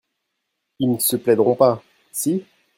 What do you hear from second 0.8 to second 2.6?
ne se plaidront pas? Si.